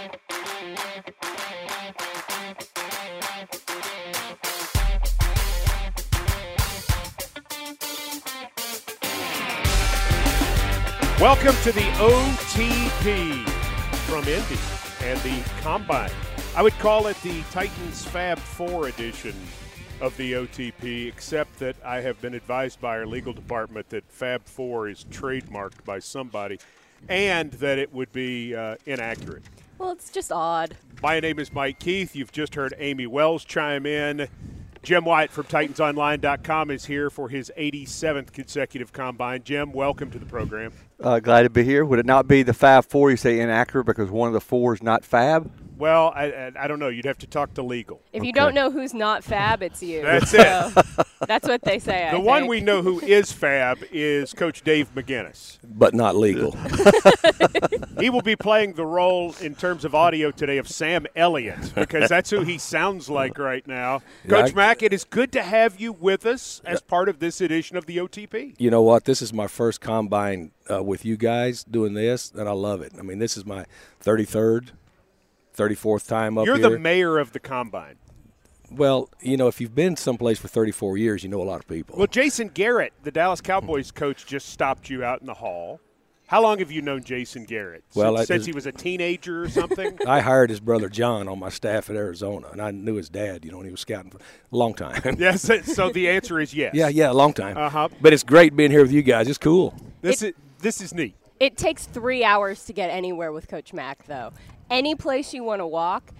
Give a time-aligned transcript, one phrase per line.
[0.00, 0.16] Welcome
[11.64, 13.46] to the OTP
[14.06, 14.58] from Indy
[15.02, 16.10] and the Combine.
[16.56, 19.34] I would call it the Titans Fab 4 edition
[20.00, 24.46] of the OTP, except that I have been advised by our legal department that Fab
[24.46, 26.58] 4 is trademarked by somebody
[27.06, 29.44] and that it would be uh, inaccurate.
[29.80, 30.76] Well, it's just odd.
[31.02, 32.14] My name is Mike Keith.
[32.14, 34.28] You've just heard Amie Wells chime in.
[34.82, 39.42] Jim Wyatt from TitansOnline.com is here for his 87th consecutive combine.
[39.42, 40.74] Jim, welcome to the program.
[41.02, 41.84] Uh, glad to be here.
[41.84, 43.10] Would it not be the Fab Four?
[43.10, 45.50] You say inaccurate because one of the four is not Fab.
[45.78, 46.88] Well, I, I, I don't know.
[46.88, 48.02] You'd have to talk to legal.
[48.12, 50.02] If you don't know who's not fab, it's you.
[50.02, 50.72] That's So,
[51.26, 52.06] that's what they say.
[52.06, 52.50] I The one think.
[52.50, 55.56] we know who is fab is Coach Dave McGinnis.
[55.64, 56.54] but not legal.
[57.98, 62.10] He will be playing the role in terms of audio today of Sam Elliott because
[62.10, 64.02] that's who he sounds like right now.
[64.24, 67.20] Yeah, Coach I- Mac, it is good to have you with us as part of
[67.20, 68.54] this edition of the OTP.
[68.58, 69.06] you know what?
[69.06, 72.92] This is my first combine uh, with you guys doing this, and I love it.
[72.98, 73.66] I mean, this is my
[74.04, 74.70] 33rd,
[75.56, 76.70] 34th time up You're here.
[76.70, 77.96] the mayor of the combine.
[78.70, 81.68] well, you know, if you've been someplace for 34 years, you know a lot of
[81.68, 81.96] people.
[81.98, 85.80] Well, Jason Garrett, the Dallas Cowboys coach, just stopped you out in the hall.
[86.28, 87.82] How long have you known Jason Garrett?
[87.96, 89.98] Well, since, I- since he was a teenager or something.
[90.06, 93.44] I hired his brother John on my staff at Arizona, and I knew his dad.
[93.44, 95.16] You know, when he was scouting for a long time.
[95.18, 95.42] yes.
[95.74, 96.72] So the answer is yes.
[96.72, 97.56] yeah, yeah, a long time.
[97.56, 97.88] Uh-huh.
[98.00, 99.26] But it's great being here with you guys.
[99.26, 99.74] It's cool.
[100.02, 101.14] This is this is neat.
[101.38, 104.32] It takes three hours to get anywhere with Coach Mac, though.
[104.68, 106.12] Any place you want to walk,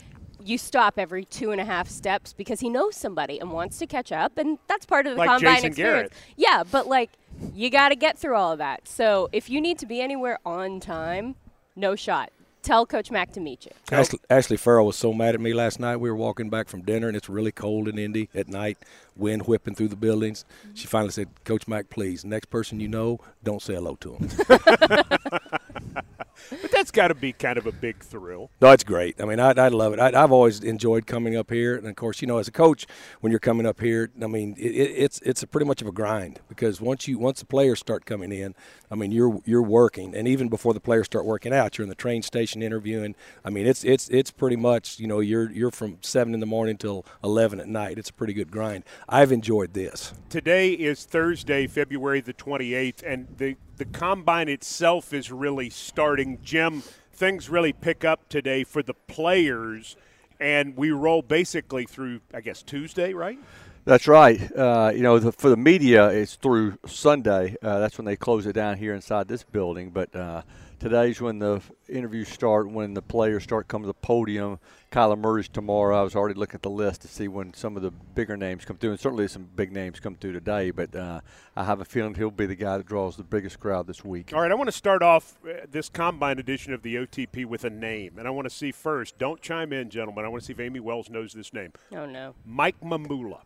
[0.43, 3.87] you stop every two and a half steps because he knows somebody and wants to
[3.87, 6.09] catch up, and that's part of the Like combine Jason experience.
[6.09, 6.13] Garrett.
[6.37, 7.11] Yeah, but like
[7.55, 8.89] you got to get through all of that.
[8.89, 11.37] So if you need to be anywhere on time,
[11.77, 12.31] no shot.
[12.63, 13.73] Tell Coach Mac to meet you.
[13.91, 15.97] Ashley, Ashley Farrell was so mad at me last night.
[15.97, 18.79] We were walking back from dinner, and it's really cold in Indy at night,
[19.17, 20.45] wind whipping through the buildings.
[20.65, 20.75] Mm-hmm.
[20.75, 24.29] She finally said, Coach Mac, please, next person you know, don't say hello to him.
[26.51, 28.51] But that's got to be kind of a big thrill.
[28.61, 29.21] no, it's great.
[29.21, 30.01] I mean, I, I love it.
[30.01, 31.77] I, I've always enjoyed coming up here.
[31.77, 32.87] And, of course, you know, as a coach,
[33.21, 35.89] when you're coming up here, I mean, it, it, it's it's a pretty much of
[35.89, 38.55] a grind because once you once the players start coming in,
[38.91, 41.89] I mean, you're you're working, and even before the players start working out, you're in
[41.89, 43.15] the train station interviewing.
[43.45, 46.47] I mean, it's it's it's pretty much you know you're you're from seven in the
[46.47, 47.99] morning till eleven at night.
[47.99, 48.85] It's a pretty good grind.
[49.09, 50.15] I've enjoyed this.
[50.29, 56.39] Today is Thursday, February the 28th, and the, the combine itself is really starting.
[56.45, 56.83] Jim,
[57.15, 59.97] things really pick up today for the players,
[60.39, 63.39] and we roll basically through, I guess, Tuesday, right?
[63.87, 64.39] That's right.
[64.55, 67.57] Uh, you know, the, for the media, it's through Sunday.
[67.63, 69.89] Uh, that's when they close it down here inside this building.
[69.89, 70.43] But uh,
[70.81, 74.59] today's when the interviews start, when the players start coming to the podium.
[74.91, 76.01] Kyler Murray's tomorrow.
[76.01, 78.65] I was already looking at the list to see when some of the bigger names
[78.65, 80.73] come through, and certainly some big names come through today.
[80.73, 81.21] But uh,
[81.55, 84.33] I have a feeling he'll be the guy that draws the biggest crowd this week.
[84.35, 87.65] All right, I want to start off uh, this combine edition of the OTP with
[87.65, 89.19] a name, and I want to see first.
[89.19, 90.25] Don't chime in, gentlemen.
[90.25, 91.73] I want to see if Amie Wells knows this name.
[91.93, 92.35] Oh no.
[92.45, 93.43] Mike Mamula.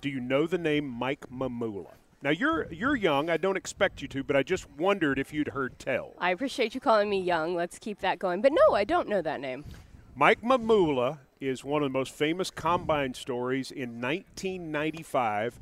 [0.00, 1.88] Do you know the name Mike Mamula?
[2.22, 3.30] Now you're you're young.
[3.30, 6.12] I don't expect you to, but I just wondered if you'd heard tell.
[6.18, 7.54] I appreciate you calling me young.
[7.54, 8.42] Let's keep that going.
[8.42, 9.64] But no, I don't know that name.
[10.14, 15.58] Mike Mamula is one of the most famous combine stories in 1995.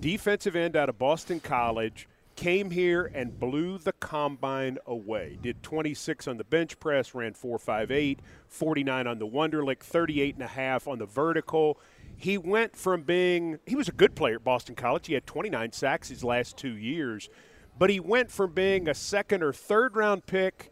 [0.00, 5.38] Defensive end out of Boston College came here and blew the combine away.
[5.40, 8.18] Did 26 on the bench press, ran 4.58,
[8.48, 11.78] 49 on the Wonderlic, 38 and a half on the vertical.
[12.20, 15.06] He went from being he was a good player at Boston College.
[15.06, 17.30] He had 29 sacks his last 2 years,
[17.78, 20.70] but he went from being a second or third round pick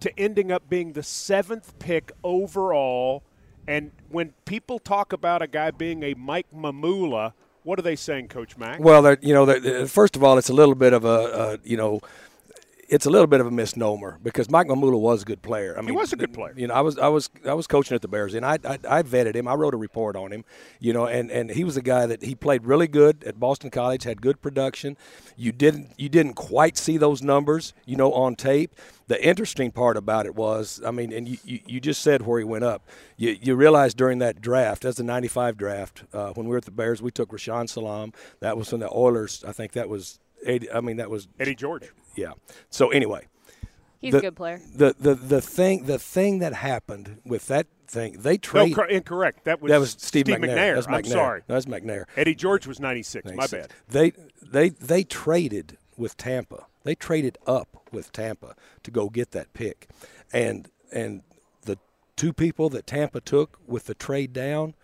[0.00, 3.22] to ending up being the seventh pick overall.
[3.68, 7.32] And when people talk about a guy being a Mike Mamula,
[7.62, 8.80] what are they saying, Coach Mac?
[8.80, 11.76] Well, you know, they're- first of all, it's a little bit of a, uh, you
[11.76, 12.00] know,
[12.88, 15.76] it's a little bit of a misnomer because Mike Mamula was a good player.
[15.76, 16.54] I mean, he was a good player.
[16.56, 18.78] You know, I was I was I was coaching at the Bears, and I, I
[18.88, 19.46] I vetted him.
[19.46, 20.44] I wrote a report on him.
[20.80, 23.70] You know, and and he was a guy that he played really good at Boston
[23.70, 24.96] College, had good production.
[25.36, 28.74] You didn't you didn't quite see those numbers, you know, on tape.
[29.06, 32.38] The interesting part about it was, I mean, and you, you, you just said where
[32.38, 32.86] he went up.
[33.16, 36.66] You, you realize during that draft, that's the 95 draft, uh, when we were at
[36.66, 38.12] the Bears, we took Rashaan Salaam.
[38.40, 39.42] That was from the Oilers.
[39.48, 41.90] I think that was, 80, I mean, that was, Eddie George.
[42.18, 42.32] Yeah.
[42.70, 43.26] So anyway,
[44.00, 44.60] He's The- a good player.
[44.74, 48.74] the, the, the, thing, the thing that happened with that thing, they No, traded.
[48.76, 49.44] cor- incorrect.
[49.44, 50.74] That was, that was Steve, McNair.
[50.76, 51.06] That's I'm McNair.
[51.08, 51.42] sorry.
[51.48, 52.04] That's McNair.
[52.16, 53.32] Eddie George was 96.
[53.34, 53.72] My bad.
[53.88, 56.66] They they they traded with Tampa.
[56.84, 58.54] They traded up with Tampa
[58.84, 59.88] to go get that pick,
[60.32, 61.22] and and
[61.62, 61.76] the
[62.14, 64.74] two people that Tampa took with the trade down,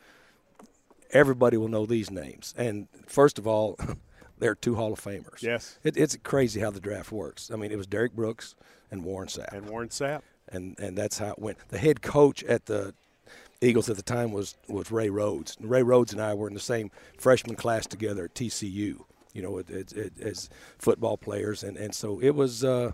[1.10, 2.52] everybody will know these names.
[2.56, 3.78] And first of all,
[4.38, 5.42] they're two Hall of Famers.
[5.42, 5.78] Yes.
[5.82, 7.50] It, it's crazy how the draft works.
[7.50, 8.54] I mean, it was Derrick Brooks
[8.90, 9.52] and Warren Sapp.
[9.52, 10.22] And Warren Sapp.
[10.48, 11.58] And, and that's how it went.
[11.68, 12.94] The head coach at the
[13.60, 15.56] Eagles at the time was, was Ray Rhodes.
[15.58, 19.00] And Ray Rhodes and I were in the same freshman class together at TCU,
[19.32, 21.62] you know, it, it, as football players.
[21.62, 22.92] And, and so it was, uh,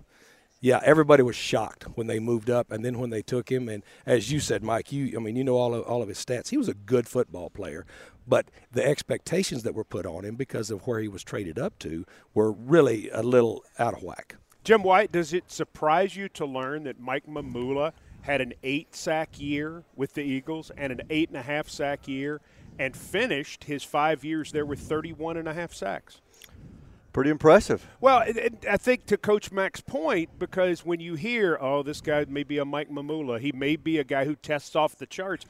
[0.61, 3.69] yeah, everybody was shocked when they moved up, and then when they took him.
[3.69, 6.23] And as you said, Mike, you, I mean, you know all of all of his
[6.23, 6.51] stats.
[6.51, 7.87] He was a good football player,
[8.31, 11.79] but the expectations that were put on him because of where he was traded up
[11.81, 14.37] to were really a little out of whack.
[14.63, 17.93] Jim Wyatt, does it surprise you to learn that Mike Mamula
[18.23, 22.07] had an eight sack year with the Eagles and an eight and a half sack
[22.07, 22.41] year,
[22.79, 26.21] and finished his five years there with 31 and a half sacks?
[27.13, 27.89] Pretty impressive.
[28.01, 32.01] Well, it, it, I think to Coach Mac's point, because when you hear, oh, this
[32.01, 35.07] guy may be a Mike Mamula, he may be a guy who tests off the
[35.07, 35.45] charts.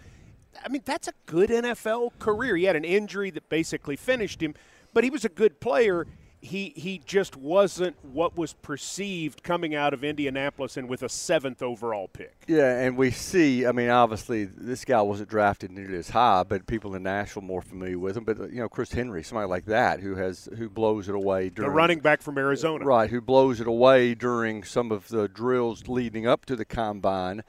[0.64, 2.56] I mean, that's a good NFL career.
[2.56, 4.54] He had an injury that basically finished him,
[4.92, 6.06] but he was a good player
[6.42, 11.62] he he just wasn't what was perceived coming out of Indianapolis and with a seventh
[11.62, 12.34] overall pick.
[12.46, 13.66] Yeah, and we see.
[13.66, 17.60] I mean, obviously, this guy wasn't drafted nearly as high, but people in Nashville more
[17.60, 18.24] familiar with him.
[18.24, 21.70] But you know, Chris Henry, somebody like that, who has who blows it away during
[21.70, 23.10] the running back from Arizona, right?
[23.10, 27.42] Who blows it away during some of the drills leading up to the combine,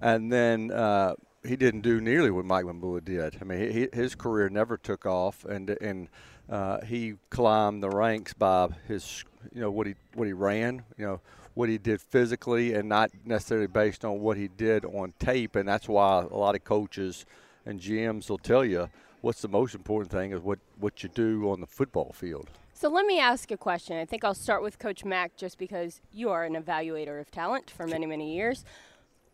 [0.00, 0.70] and then.
[0.70, 1.14] Uh,
[1.44, 3.36] he didn't do nearly what Mike Mamula did.
[3.40, 6.08] I mean, he, his career never took off, and and
[6.48, 11.04] uh, he climbed the ranks by his, you know, what he what he ran, you
[11.04, 11.20] know,
[11.54, 15.56] what he did physically, and not necessarily based on what he did on tape.
[15.56, 17.26] And that's why a lot of coaches
[17.66, 18.88] and GMs will tell you
[19.20, 22.48] what's the most important thing is what what you do on the football field.
[22.76, 23.96] So let me ask a question.
[23.96, 27.70] I think I'll start with Coach Mac just because you are an evaluator of talent
[27.70, 28.64] for many, many years.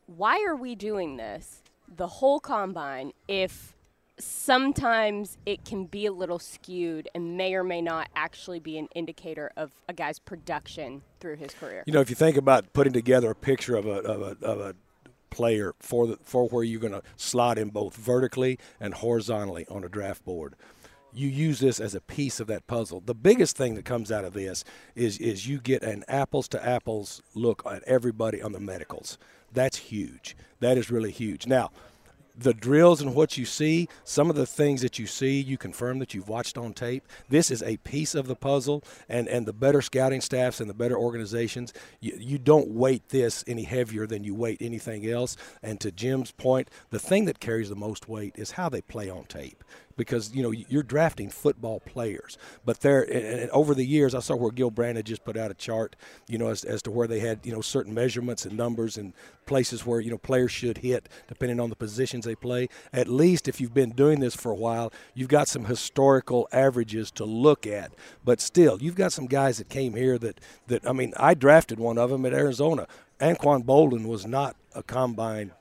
[0.06, 1.62] Why are we doing this
[1.94, 3.74] the whole combine if
[4.18, 8.86] sometimes it can be a little skewed and may or may not actually be an
[8.94, 11.82] indicator of a guy's production through his career.
[11.86, 14.60] You know, if you think about putting together a picture of a, of a, of
[14.60, 14.74] a
[15.30, 19.84] player for the, for where you're going to slot him both vertically and horizontally on
[19.84, 20.54] a draft board.
[21.12, 23.02] You use this as a piece of that puzzle.
[23.04, 24.64] The biggest thing that comes out of this
[24.94, 29.18] is is you get an apples to apples look at everybody on the medicals.
[29.52, 30.36] That's huge.
[30.60, 31.46] That is really huge.
[31.46, 31.70] Now,
[32.36, 35.98] the drills and what you see, some of the things that you see, you confirm
[35.98, 37.06] that you've watched on tape.
[37.28, 40.74] This is a piece of the puzzle, and, and the better scouting staffs and the
[40.74, 45.36] better organizations, you, you don't weight this any heavier than you weight anything else.
[45.62, 49.10] And to Jim's point, the thing that carries the most weight is how they play
[49.10, 49.62] on tape
[50.00, 52.38] because you know you're drafting football players.
[52.64, 55.54] But there, and over the years, I saw where Gil Brandt just put out a
[55.54, 55.94] chart,
[56.26, 59.12] you know, as, as to where they had you know certain measurements and numbers and
[59.44, 62.68] places where you know players should hit depending on the positions they play.
[62.94, 67.10] At least if you've been doing this for a while, you've got some historical averages
[67.12, 67.92] to look at.
[68.24, 71.78] But still, you've got some guys that came here that that I mean, I drafted
[71.78, 72.86] one of them at Arizona.
[73.20, 75.52] Anquan Boldin was not a combine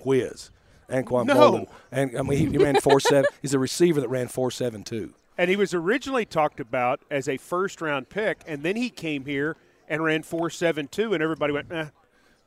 [0.00, 0.50] whiz.
[0.88, 1.34] Anquan no.
[1.34, 1.68] Boldin.
[1.92, 3.26] And I mean, he, he ran four seven.
[3.42, 5.14] He's a receiver that ran four seven two.
[5.36, 9.24] And he was originally talked about as a first round pick, and then he came
[9.24, 9.56] here
[9.88, 11.86] and ran four seven two, and everybody went, eh.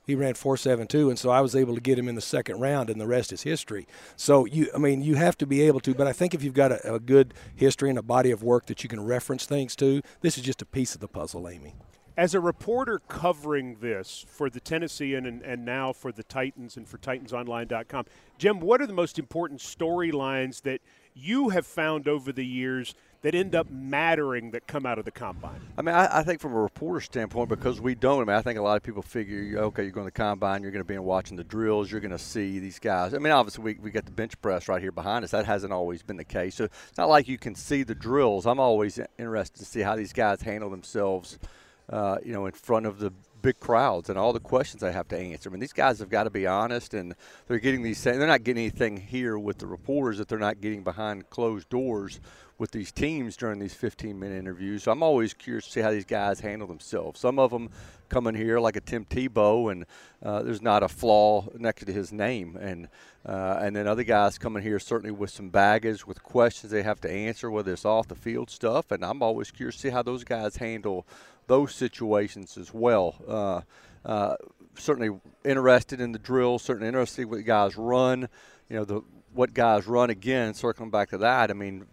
[0.06, 2.22] He ran four seven two, and so I was able to get him in the
[2.22, 3.86] second round, and the rest is history.
[4.16, 5.94] So you, I mean, you have to be able to.
[5.94, 8.68] But I think if you've got a, a good history and a body of work
[8.68, 11.76] that you can reference things to, this is just a piece of the puzzle, Amie.
[12.18, 16.88] As a reporter covering this for the Tennessean and, and now for the Titans and
[16.88, 18.06] for TitansOnline.com,
[18.40, 20.82] Jim, what are the most important storylines that
[21.14, 25.12] you have found over the years that end up mattering that come out of the
[25.12, 25.62] combine?
[25.78, 28.24] I mean, I, I, think from a reporter standpoint, because we don't.
[28.24, 30.64] I mean, I think a lot of people figure, okay, you're going to the combine,
[30.64, 33.14] you're going to be watching the drills, you're going to see these guys.
[33.14, 35.30] I mean, obviously, we, we got the bench press right here behind us.
[35.30, 36.56] That hasn't always been the case.
[36.56, 38.48] So it's not like you can see the drills.
[38.48, 41.38] I'm always interested to see how these guys handle themselves–
[41.90, 45.08] uh, you know, in front of the big crowds and all the questions I have
[45.10, 45.50] to answer.
[45.50, 47.16] I mean, these guys have got to be honest, and
[47.48, 48.04] they're getting these.
[48.04, 52.20] They're not getting anything here with the reporters that they're not getting behind closed doors
[52.58, 54.84] with these teams during these 15-minute interviews.
[54.84, 57.20] So I'm always curious to see how these guys handle themselves.
[57.20, 57.70] Some of them
[58.10, 59.86] come in here like a Tim Tebow, and
[60.24, 62.88] uh, there's not a flaw next to his name, and
[63.26, 66.84] uh, and then other guys come in here certainly with some baggage, with questions they
[66.84, 68.90] have to answer, whether it's off the field stuff.
[68.92, 71.06] And I'm always curious to see how those guys handle
[71.48, 73.16] those situations as well.
[73.28, 73.62] Uh,
[74.06, 74.36] uh,
[74.76, 76.60] certainly interested in the drill.
[76.60, 78.30] Certainly interested in what guys run.
[78.70, 79.02] You know the
[79.34, 80.54] what guys run again.
[80.54, 81.88] Circling back to that, I mean,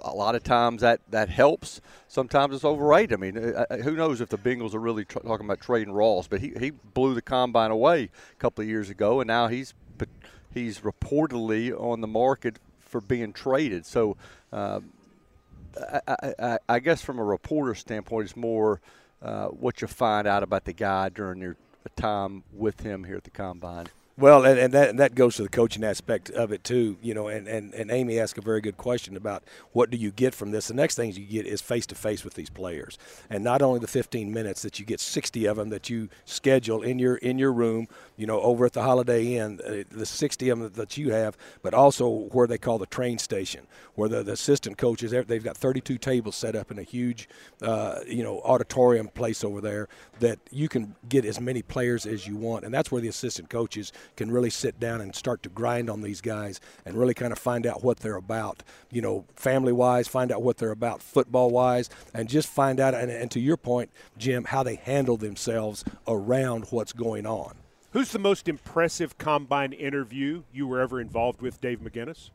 [0.00, 1.80] a lot of times that that helps.
[2.08, 3.14] Sometimes it's overrated.
[3.14, 6.28] I mean, uh, who knows if the Bengals are really talking about trading Ross?
[6.28, 9.74] But he he blew the combine away a couple of years ago, and now he's
[10.52, 13.86] he's reportedly on the market for being traded.
[13.86, 14.16] So.
[14.52, 14.80] Uh,
[15.76, 18.80] I, I, I, guess from a reporter standpoint, it's more
[19.20, 21.56] uh, what you find out about the guy during your
[21.96, 23.86] time with him here at the combine.
[24.22, 27.12] Well, and, and that and that goes to the coaching aspect of it too, you
[27.12, 27.26] know.
[27.26, 30.52] And, and, and Amie asked a very good question about what do you get from
[30.52, 30.68] this.
[30.68, 32.98] The next thing you get is face to face with these players,
[33.28, 36.82] and not only the 15 minutes that you get 60 of them that you schedule
[36.82, 40.50] in your in your room, you know, over at the Holiday Inn, uh, the 60
[40.50, 44.22] of them that you have, but also where they call the train station, where the,
[44.22, 47.28] the assistant coaches they've got 32 tables set up in a huge,
[47.60, 49.88] uh, you know, auditorium place over there
[50.20, 53.50] that you can get as many players as you want, and that's where the assistant
[53.50, 57.32] coaches can really sit down and start to grind on these guys and really kind
[57.32, 61.02] of find out what they're about, you know, family wise, find out what they're about
[61.02, 65.16] football wise, and just find out, and, and to your point, Jim, how they handle
[65.16, 67.54] themselves around what's going on.
[67.92, 72.30] Who's the most impressive combine interview you were ever involved with, Dave McGinnis?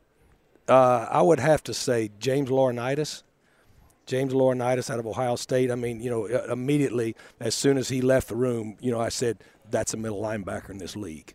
[0.68, 3.22] Uh, I would have to say James Laurinaitis.
[4.06, 5.70] James Laurinaitis out of Ohio State.
[5.70, 9.08] I mean, you know, immediately as soon as he left the room, you know, I
[9.08, 9.38] said
[9.70, 11.34] that's a middle linebacker in this league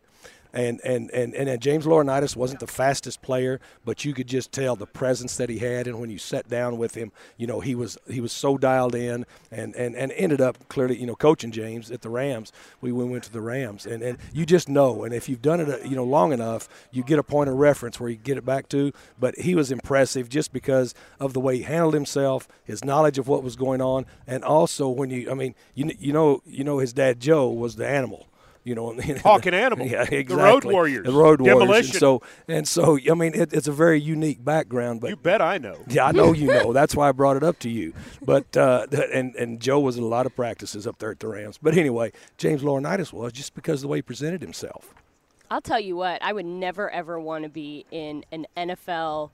[0.53, 4.75] and and and and James Laurinaitis wasn't the fastest player, but you could just tell
[4.75, 7.73] the presence that he had, and when you sat down with him, you know he
[7.73, 11.51] was he was so dialed in, and and and ended up clearly, you know, coaching
[11.51, 12.51] James at the Rams.
[12.81, 15.69] We went to the Rams, and and you just know, and if you've done it,
[15.69, 18.45] uh, you know, long enough, you get a point of reference where you get it
[18.45, 18.91] back to.
[19.19, 23.27] But he was impressive just because of the way he handled himself, his knowledge of
[23.27, 26.77] what was going on, and also when you, I mean, you you know, you know,
[26.77, 28.27] his dad Joe was the animal
[28.63, 30.23] you know, Hawk and Animal, yeah, exactly.
[30.23, 31.67] The Road Warriors, the Road Demolition.
[31.67, 31.89] Warriors.
[31.89, 35.01] And so, and so, I mean, it, it's a very unique background.
[35.01, 35.77] But you bet I know.
[35.87, 36.73] Yeah, I know you know.
[36.73, 37.93] That's why I brought it up to you.
[38.21, 41.27] But uh, and and Joe was in a lot of practices up there at the
[41.27, 41.59] Rams.
[41.61, 44.93] But anyway, James Laurinaitis was just because of the way he presented himself.
[45.51, 49.29] I'll tell you what, I would never ever want to be in an NFL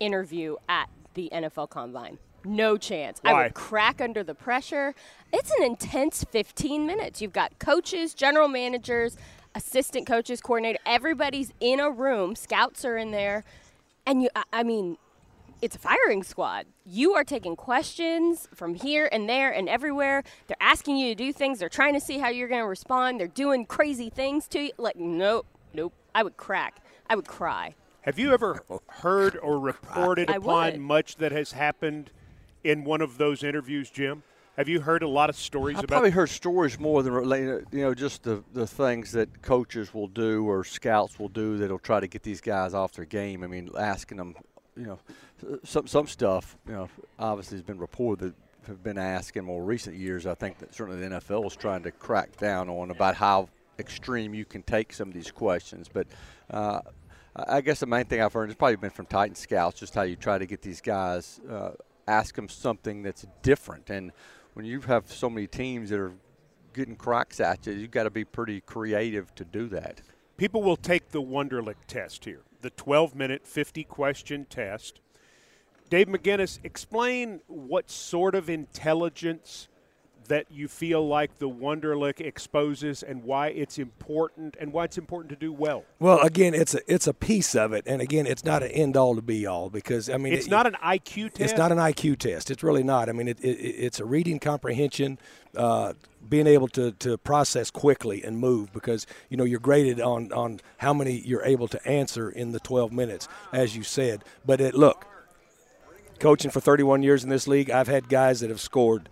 [0.00, 2.18] interview at the NFL Combine.
[2.44, 3.20] No chance.
[3.22, 3.30] Why?
[3.30, 4.94] I would crack under the pressure.
[5.32, 7.22] It's an intense 15 minutes.
[7.22, 9.16] You've got coaches, general managers,
[9.54, 10.78] assistant coaches, coordinator.
[10.84, 12.34] Everybody's in a room.
[12.34, 13.44] Scouts are in there.
[14.06, 14.98] And you, I mean,
[15.60, 16.66] it's a firing squad.
[16.84, 20.24] You are taking questions from here and there and everywhere.
[20.48, 21.60] They're asking you to do things.
[21.60, 23.20] They're trying to see how you're going to respond.
[23.20, 24.72] They're doing crazy things to you.
[24.76, 25.92] Like, nope, nope.
[26.14, 26.82] I would crack.
[27.08, 27.74] I would cry.
[28.02, 32.10] Have you ever heard or reported upon much that has happened–
[32.64, 34.22] in one of those interviews, Jim?
[34.56, 35.94] Have you heard a lot of stories about I about?
[35.94, 37.14] probably heard stories more than
[37.72, 41.78] you know, just the the things that coaches will do or scouts will do that'll
[41.78, 43.44] try to get these guys off their game.
[43.44, 44.34] I mean, asking them,
[44.76, 44.98] you know,
[45.64, 46.56] some some stuff.
[46.66, 46.88] You know,
[47.18, 48.34] obviously has been reported that
[48.66, 50.26] have been asked in more recent years.
[50.26, 54.34] I think that certainly the NFL is trying to crack down on about how extreme
[54.34, 56.06] you can take some of these questions, but.
[56.50, 56.80] Uh,
[57.34, 60.02] I guess the main thing I've heard has probably been from Titan scouts, just how
[60.02, 61.70] you try to get these guys uh,
[62.06, 63.90] ask them something that's different.
[63.90, 64.12] And
[64.54, 66.12] when you have so many teams that are
[66.72, 70.00] getting cracks at you, you've got to be pretty creative to do that.
[70.36, 75.00] People will take the Wonderlic test here, the 12 minute, 50 question test.
[75.90, 79.68] Dave McGinnis, explain what sort of intelligence
[80.32, 85.28] that you feel like the Wonderlic exposes and why it's important and why it's important
[85.28, 85.84] to do well?
[85.98, 88.96] Well, again, it's a it's a piece of it, and again, it's not an end
[88.96, 91.40] all to be all because I mean, it's it, not an IQ test.
[91.40, 92.50] It's not an IQ test.
[92.50, 93.10] It's really not.
[93.10, 95.18] I mean, it, it, it's a reading comprehension.
[95.54, 95.92] Uh,
[96.26, 100.60] being able to, to process quickly and move because you know you're graded on, on
[100.78, 104.72] how many you're able to answer in the 12 minutes as you said but it,
[104.72, 105.04] look
[106.20, 109.10] coaching for 31 years in this league i've had guys that have scored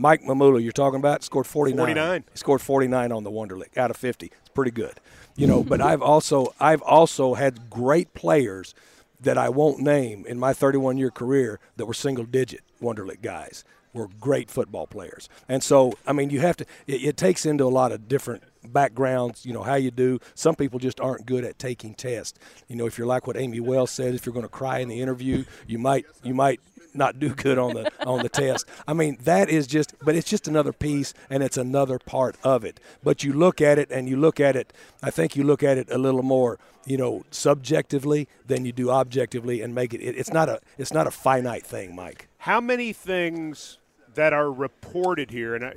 [0.00, 1.78] Mike Mamula, you're talking about, scored 49.
[1.78, 2.24] 49.
[2.32, 4.32] He scored 49 on the Wonderlic out of 50.
[4.40, 4.98] It's pretty good.
[5.36, 8.74] You know, but I've also I've also had great players
[9.20, 13.62] that I won't name in my 31 year career that were single digit Wonderlic guys.
[13.92, 15.28] Were great football players.
[15.48, 18.44] And so, I mean, you have to it, it takes into a lot of different
[18.64, 20.20] backgrounds, you know, how you do.
[20.34, 22.38] Some people just aren't good at taking tests.
[22.68, 24.88] You know, if you're like what Amie Wells said, if you're going to cry in
[24.88, 26.60] the interview, you might you might
[26.94, 28.66] not do good on the on the test.
[28.86, 32.64] I mean, that is just, but it's just another piece, and it's another part of
[32.64, 32.80] it.
[33.02, 34.72] But you look at it, and you look at it.
[35.02, 38.90] I think you look at it a little more, you know, subjectively than you do
[38.90, 40.00] objectively, and make it.
[40.00, 42.28] it it's not a it's not a finite thing, Mike.
[42.38, 43.78] How many things
[44.14, 45.74] that are reported here, and I,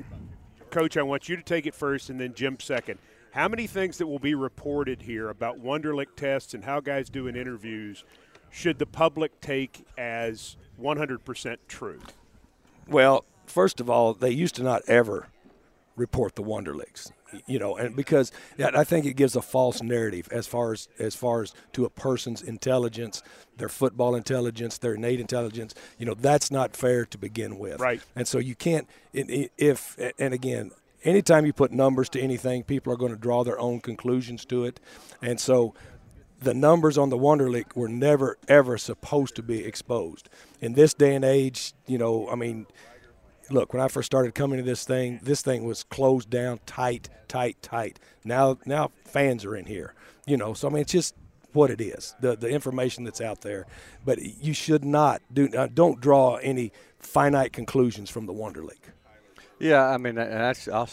[0.69, 2.99] Coach, I want you to take it first, and then Jim second.
[3.31, 7.25] How many things that will be reported here about Wonderlic tests and how guys do
[7.25, 8.03] in interviews
[8.51, 11.99] should the public take as 100% true?
[12.87, 15.27] Well, first of all, they used to not ever
[15.95, 17.11] report the Wonderlics.
[17.47, 21.15] You know, and because I think it gives a false narrative as far as as
[21.15, 23.23] far as to a person's intelligence,
[23.57, 25.73] their football intelligence, their innate intelligence.
[25.97, 27.79] You know, that's not fair to begin with.
[27.79, 28.03] Right.
[28.15, 32.97] And so you can't if and again, anytime you put numbers to anything, people are
[32.97, 34.79] going to draw their own conclusions to it.
[35.21, 35.73] And so
[36.43, 40.29] the numbers on the Wonderlic were never ever supposed to be exposed.
[40.61, 42.67] In this day and age, you know, I mean,
[43.49, 47.09] look, when I first started coming to this thing, this thing was closed down tight,
[47.27, 47.99] tight, tight.
[48.23, 49.93] Now, now fans are in here,
[50.25, 50.53] you know.
[50.53, 51.15] So I mean, it's just
[51.53, 53.65] what it is, the the information that's out there.
[54.05, 58.79] But you should not do uh, don't draw any finite conclusions from the Wonderlic.
[59.59, 60.89] Yeah, I mean, I'll,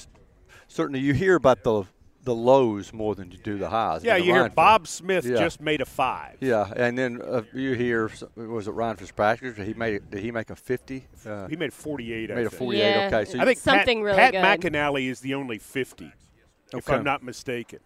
[0.69, 1.85] certainly you hear about the
[2.23, 4.05] the lows more than you do the highs.
[4.05, 5.37] Yeah, you hear Bob Smith yeah.
[5.39, 6.37] just made a five.
[6.41, 9.57] Yeah, and then uh, you hear was it Ryan Fitzpatrick?
[9.57, 11.07] Did he made did he make a fifty?
[11.25, 12.31] Uh, he made forty eight.
[12.31, 12.91] Made I a forty eight.
[12.91, 13.07] Yeah.
[13.07, 14.73] Okay, so I think something Pat, really Pat good.
[14.73, 16.13] McInally is the only fifty,
[16.73, 17.81] if I'm not mistaken.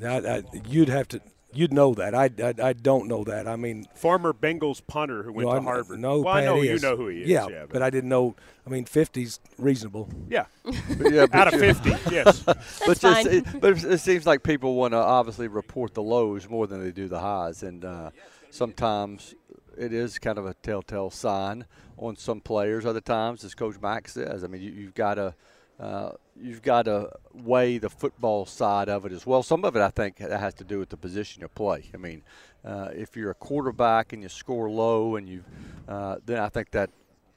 [0.00, 1.20] Now, I, you'd have to
[1.52, 2.14] you'd know that.
[2.14, 3.48] I, I, I don't know that.
[3.48, 5.98] I mean, Former Bengals punter who went you know, to I Harvard.
[6.00, 6.82] know well, I know is.
[6.82, 7.28] you know who he is.
[7.28, 8.36] Yeah, Yeah, but I didn't know.
[8.66, 10.10] I mean, 50's reasonable.
[10.28, 12.42] yeah, But yeah, but out of fifty, yes.
[12.42, 13.26] but just fine.
[13.26, 16.92] it, but it seems like people want to obviously report the lows more than they
[16.92, 18.10] do the highs, and uh,
[18.50, 19.34] sometimes
[19.76, 21.64] it is kind of a telltale sign
[21.96, 22.84] on some players.
[22.84, 25.34] Other times, as Coach Mac says, I mean, you, you've got to.
[25.78, 29.42] Uh, you've got to weigh the football side of it as well.
[29.42, 31.84] Some of it, I think, has to do with the position you play.
[31.94, 32.22] I mean,
[32.64, 35.44] uh, if you're a quarterback and you score low, and you,
[35.86, 36.90] uh, then I think that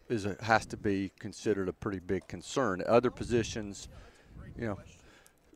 [0.10, 2.84] is a, has to be considered a pretty big concern.
[2.88, 3.88] Other positions,
[4.58, 4.80] you know,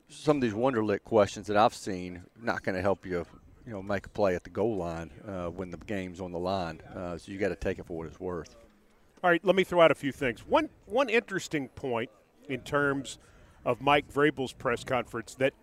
[0.08, 3.26] some of these Wonderlic questions that I've seen not going to help you,
[3.66, 6.40] you know, make a play at the goal line uh, when the game's on the
[6.40, 6.82] line.
[6.96, 8.56] Uh, so you got to take it for what it's worth.
[9.24, 10.42] All right, let me throw out a few things.
[10.42, 12.12] One one interesting point
[12.48, 13.18] in terms
[13.66, 15.54] of Mike Vrabel's press conference that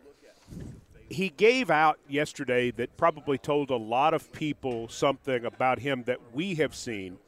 [1.09, 6.19] he gave out yesterday that probably told a lot of people something about him that
[6.33, 7.19] we have seen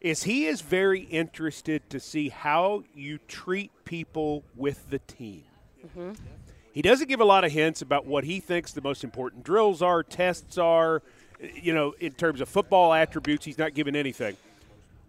[0.00, 5.44] is he is very interested to see how you treat people with the team.
[5.84, 6.12] Mm-hmm.
[6.72, 9.82] He doesn't give a lot of hints about what he thinks the most important drills
[9.82, 11.02] are, tests are,
[11.54, 13.44] you know, in terms of football attributes.
[13.44, 14.36] He's not giving anything.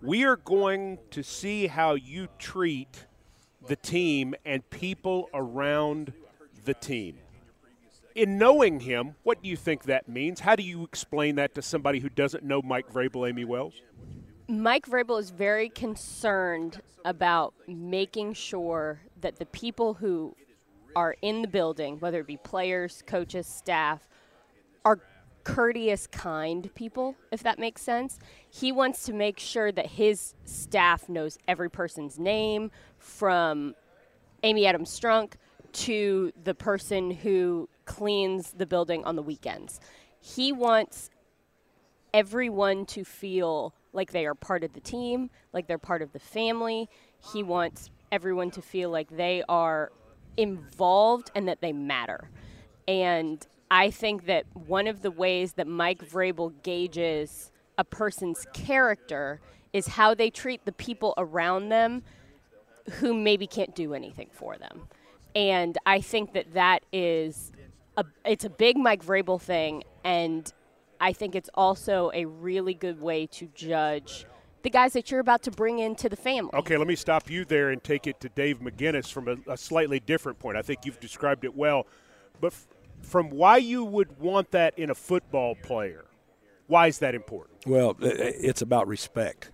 [0.01, 3.05] We are going to see how you treat
[3.67, 6.13] the team and people around
[6.65, 7.17] the team.
[8.13, 10.41] In knowing him, what do you think that means?
[10.41, 13.73] How do you explain that to somebody who doesn't know Mike Vrabel, Amie Wells?
[14.47, 20.35] Mike Vrabel is very concerned about making sure that the people who
[20.93, 24.09] are in the building, whether it be players, coaches, staff,
[24.83, 24.99] are
[25.43, 28.19] courteous, kind people, if that makes sense.
[28.49, 32.71] He wants to make sure that his staff knows every person's name
[33.01, 33.75] from
[34.43, 35.33] Amy Adams Strunk
[35.73, 39.79] to the person who cleans the building on the weekends.
[40.19, 41.09] He wants
[42.13, 46.19] everyone to feel like they are part of the team, like they're part of the
[46.19, 46.89] family.
[47.33, 49.91] He wants everyone to feel like they are
[50.37, 52.29] involved and that they matter.
[52.87, 59.39] And I think that one of the ways that Mike Vrabel gauges a person's character
[59.73, 62.03] is how they treat the people around them
[62.93, 64.87] who maybe can't do anything for them.
[65.35, 67.51] And I think that that is
[67.97, 70.51] a it's a big Mike Vrabel thing and
[70.99, 74.25] I think it's also a really good way to judge
[74.63, 76.51] the guys that you're about to bring into the family.
[76.53, 79.57] Okay, let me stop you there and take it to Dave McGinnis from a, a
[79.57, 80.57] slightly different point.
[80.57, 81.87] I think you've described it well.
[82.39, 82.67] But f-
[83.01, 86.05] from why you would want that in a football player,
[86.67, 87.59] why is that important?
[87.65, 89.49] Well, i- i- it's about respect.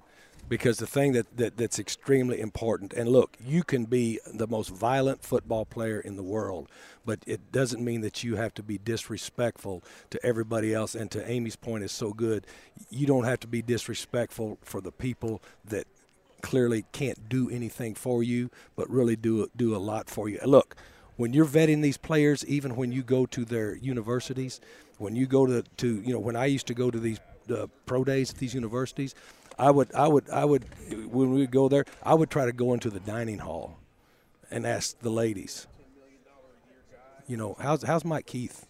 [0.49, 4.69] Because the thing that, that, that's extremely important, and look, you can be the most
[4.69, 6.69] violent football player in the world,
[7.05, 10.95] but it doesn't mean that you have to be disrespectful to everybody else.
[10.95, 12.47] And to Amie's point is so good,
[12.89, 15.85] you don't have to be disrespectful for the people that
[16.41, 20.39] clearly can't do anything for you, but really do do a lot for you.
[20.45, 20.75] Look,
[21.17, 24.61] when you're vetting these players, even when you go to their universities,
[24.97, 27.67] when you go to to you know when I used to go to these uh,
[27.85, 29.15] pro days at these universities,
[29.59, 30.65] I would I would I would
[31.11, 33.77] when we would go there, I would try to go into the dining hall
[34.51, 35.67] and ask the ladies,
[37.27, 38.65] you know, how's how's Mike Keith?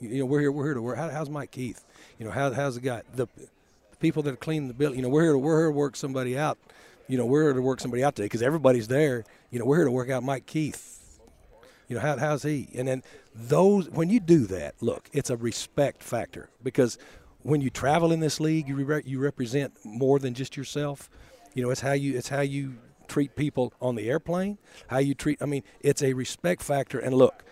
[0.00, 0.96] You know, we're here we're here to work.
[0.96, 1.84] How, how's Mike Keith?
[2.18, 4.98] You know, how, how's the guy the, the people that cleaning the building?
[4.98, 6.58] You know, we're here to we're here to work somebody out.
[7.06, 9.24] You know, we're here to work somebody out today because everybody's there.
[9.50, 11.00] You know, we're here to work out Mike Keith.
[11.88, 12.68] You know, how, how's he?
[12.76, 13.02] And then
[13.34, 16.98] those, when you do that, look, it's a respect factor because
[17.42, 21.08] when you travel in this league, you re- you represent more than just yourself.
[21.54, 22.74] You know, it's how you it's how you
[23.08, 25.42] treat people on the airplane, how you treat.
[25.42, 26.98] I mean, it's a respect factor.
[26.98, 27.44] And look,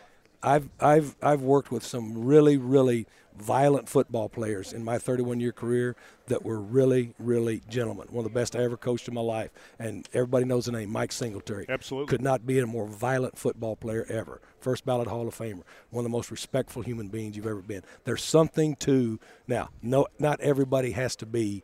[0.42, 3.06] I've I've I've worked with some really really
[3.40, 5.96] violent football players in my 31 year career
[6.26, 8.08] that were really, really gentlemen.
[8.10, 9.50] One of the best I ever coached in my life.
[9.78, 11.66] And everybody knows the name, Mike Singletary.
[11.68, 12.10] Absolutely.
[12.10, 14.40] Could not be a more violent football player ever.
[14.60, 15.62] First ballot Hall of Famer.
[15.90, 17.82] One of the most respectful human beings you've ever been.
[18.04, 21.62] There's something to, now, no, not everybody has to be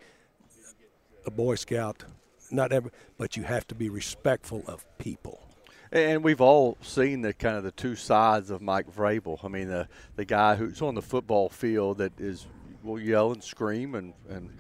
[1.26, 2.04] a Boy Scout,
[2.50, 5.43] not every, but you have to be respectful of people.
[5.94, 9.38] And we've all seen the kind of the two sides of Mike Vrabel.
[9.44, 12.48] I mean, the the guy who's on the football field that is
[12.83, 14.50] will yell and scream and and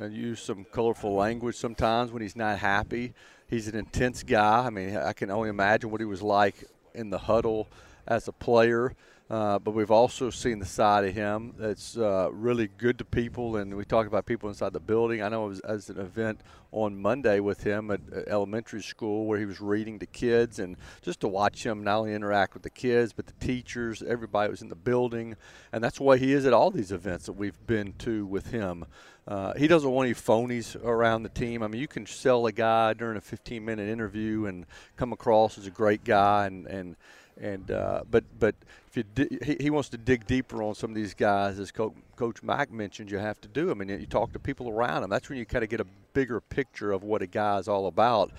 [0.00, 3.14] and use some colorful language sometimes when he's not happy.
[3.46, 4.66] He's an intense guy.
[4.66, 7.68] I mean, I can only imagine what he was like in the huddle
[8.08, 8.96] as a player.
[9.30, 13.58] Uh, but we've also seen the side of him that's uh, really good to people,
[13.58, 15.22] and we talked about people inside the building.
[15.22, 16.40] I know it was as an event
[16.72, 20.76] on Monday with him at, at, elementary school where he was reading to kids, and
[21.00, 24.62] just to watch him not only interact with the kids but the teachers, everybody was
[24.62, 25.36] in the building,
[25.72, 28.84] and that's why he is at all these events that we've been to with him.
[29.28, 31.62] Uh, he doesn't want any phonies around the team.
[31.62, 34.66] I mean, you can sell a guy during a 15-minute interview and
[34.96, 36.96] come across as a great guy, and and
[37.40, 38.54] and uh, but but
[38.88, 41.72] if you di- he, he wants to dig deeper on some of these guys, as
[41.72, 43.70] Co- Coach Mike mentioned, you have to do.
[43.70, 45.10] I mean, you talk to people around him.
[45.10, 48.30] That's when you kind of get a bigger picture of what a guy's all about.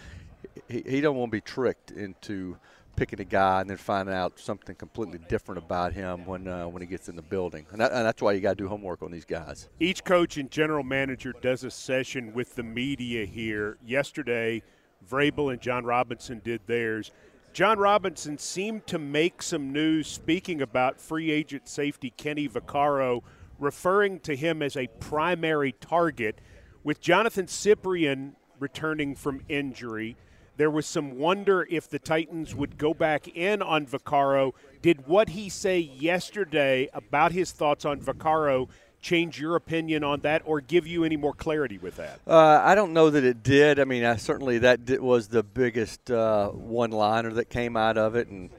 [0.68, 2.58] He, he don't want to be tricked into
[2.96, 6.82] picking a guy and then finding out something completely different about him when uh, when
[6.82, 7.66] he gets in the building.
[7.72, 9.70] And, that, and that's why you got to do homework on these guys.
[9.80, 13.78] Each coach and general manager does a session with the media here.
[13.86, 14.62] Yesterday,
[15.10, 17.12] Vrabel and Jon Robinson did theirs.
[17.54, 23.24] Jon Robinson seemed to make some news speaking about free agent safety Kenny Vaccaro,
[23.60, 26.40] referring to him as a primary target.
[26.86, 30.16] With Jonathan Cyprien returning from injury,
[30.56, 34.54] there was some wonder if the Titans would go back in on Vaccaro.
[34.82, 38.70] Did what he say yesterday about his thoughts on Vaccaro
[39.02, 42.20] change your opinion on that or give you any more clarity with that?
[42.28, 43.80] Uh, I don't know that it did.
[43.80, 48.28] I mean, I, certainly that was the biggest uh, one-liner that came out of it,
[48.28, 48.50] and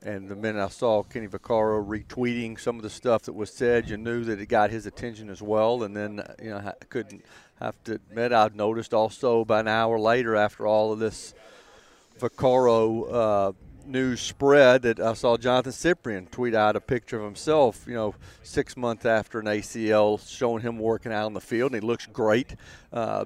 [0.00, 3.90] and the minute I saw Kenny Vaccaro retweeting some of the stuff that was said,
[3.90, 5.82] you knew that it got his attention as well.
[5.82, 7.24] And then, you know, I couldn't
[7.58, 11.34] have to admit I'd noticed also about an hour later after all of this
[12.20, 13.52] Vaccaro uh,
[13.88, 18.14] news spread that I saw Jonathan Cyprien tweet out a picture of himself, you know,
[18.42, 22.06] six months after an ACL, showing him working out on the field, and he looks
[22.06, 22.54] great.
[22.92, 23.24] Uh,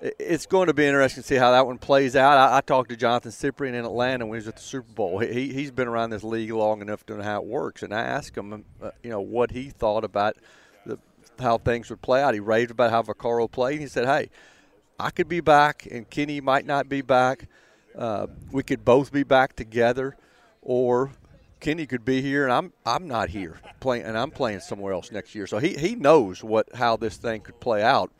[0.00, 2.38] it's going to be interesting to see how that one plays out.
[2.38, 5.18] I, I, talked to Jonathan Cyprien in Atlanta when he was at the Super Bowl.
[5.18, 8.02] He, he's been around this league long enough to know how it works, and I
[8.02, 10.36] asked him, uh, you know, what he thought about
[10.86, 10.98] the,
[11.40, 12.34] how things would play out.
[12.34, 14.30] He raved about how Vaccaro played, he said, hey,
[15.00, 17.48] I could be back, and Kenny might not be back–
[17.96, 20.16] uh, we could both be back together,
[20.62, 21.12] or
[21.60, 25.10] Kenny could be here and I'm I'm not here playing, and I'm playing somewhere else
[25.10, 25.46] next year.
[25.46, 28.12] So he, he knows what how this thing could play out.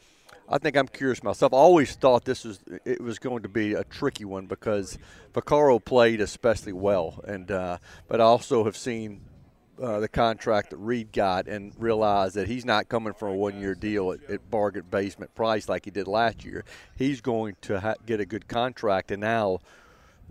[0.51, 1.53] I think I'm curious myself.
[1.53, 4.99] I always thought this was it was going to be a tricky one because
[5.35, 7.79] Vaccaro played especially well, and uh,
[8.09, 9.21] but I also have seen
[9.81, 13.75] uh, the contract that Reid got and realize that he's not coming for a one-year
[13.75, 16.65] deal at, at bargain basement price like he did last year.
[16.97, 19.61] He's going to ha- get a good contract, and now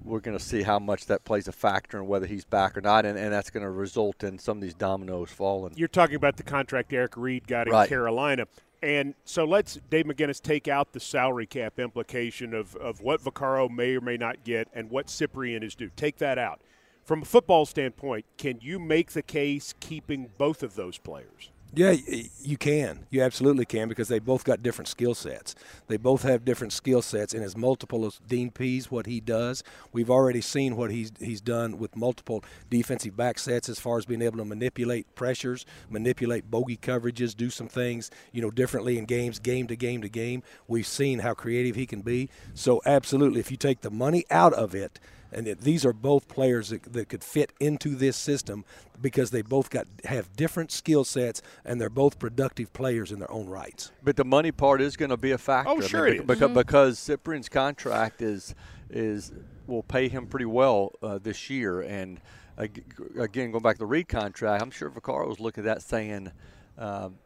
[0.03, 2.81] we're going to see how much that plays a factor in whether he's back or
[2.81, 5.73] not, and, and that's going to result in some of these dominoes falling.
[5.75, 7.89] You're talking about the contract Eric Reid got in right.
[7.89, 8.45] Carolina.
[8.83, 13.69] And so let's, Dave McGinnis, take out the salary cap implication of, of what Vaccaro
[13.69, 15.89] may or may not get and what Cyprien is due.
[15.95, 16.62] Take that out
[17.08, 21.52] from a football standpoint, can you make the case keeping both of those players?
[21.74, 21.96] Yeah,
[22.41, 23.06] you can.
[23.10, 25.54] You absolutely can because they both got different skill sets.
[25.88, 29.63] They both have different skill sets, and as multiple as Dean Pees, what he does,
[29.93, 34.06] we've already seen what he's he's done with multiple defensive back sets as far as
[34.06, 39.06] being able to manipulate pressures, manipulate bogey coverages, do some things you know differently in
[39.06, 40.43] games, game to game to game.
[40.67, 42.30] We've seen how creative he can be.
[42.54, 45.00] So absolutely, if you take the money out of it
[45.31, 48.65] and it, these are both players that, that could fit into this system
[49.01, 53.31] because they both got have different skill sets and they're both productive players in their
[53.31, 53.91] own rights.
[54.03, 55.71] But the money part is going to be a factor.
[55.71, 56.25] Oh, sure I mean, it is.
[56.27, 56.57] Because, mm-hmm.
[56.57, 58.55] because Cyprien's contract is
[58.89, 59.31] is
[59.67, 62.21] will pay him pretty well uh, this year, and
[62.57, 66.31] again, going back to the Reid contract, I'm sure Vaccaro was looking at that saying.
[66.77, 67.17] Um,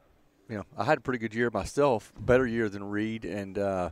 [0.49, 3.91] you know, I had a pretty good year myself, better year than Reid, and uh,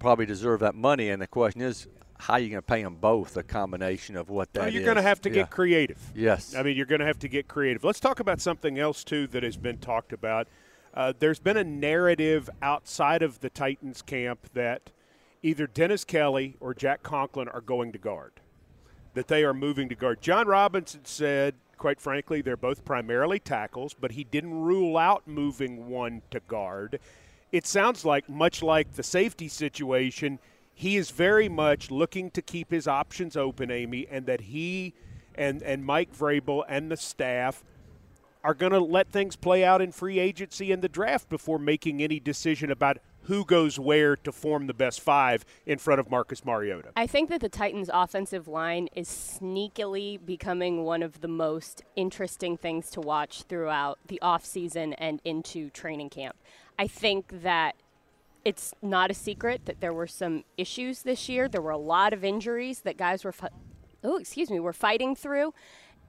[0.00, 1.10] probably deserve that money.
[1.10, 1.86] And the question is,
[2.22, 3.36] how are you going to pay them both?
[3.36, 5.34] A combination of what that well, you're going to have to yeah.
[5.34, 5.98] get creative.
[6.14, 6.54] Yes.
[6.54, 7.82] I mean, you're going to have to get creative.
[7.82, 10.46] Let's talk about something else, too, that has been talked about.
[10.94, 14.90] Uh, there's been a narrative outside of the Titans camp that
[15.42, 18.34] either Dennis Kelly or Jack Conklin are going to guard,
[19.14, 20.20] that they are moving to guard.
[20.20, 25.88] Jon Robinson said, quite frankly, they're both primarily tackles, but he didn't rule out moving
[25.88, 27.00] one to guard.
[27.50, 30.38] It sounds like, much like the safety situation,
[30.82, 34.94] he is very much looking to keep his options open, Amie, and that he
[35.36, 37.62] and, and Mike Vrabel and the staff
[38.42, 42.02] are going to let things play out in free agency and the draft before making
[42.02, 46.44] any decision about who goes where to form the best five in front of Marcus
[46.44, 46.90] Mariota.
[46.96, 52.56] I think that the Titans' offensive line is sneakily becoming one of the most interesting
[52.56, 56.34] things to watch throughout the offseason and into training camp.
[56.76, 57.76] I think that
[58.44, 61.48] it's not a secret that there were some issues this year.
[61.48, 63.34] There were a lot of injuries that guys were,
[64.04, 65.54] oh, excuse me, were fighting through.